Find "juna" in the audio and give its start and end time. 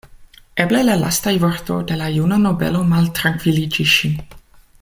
2.15-2.41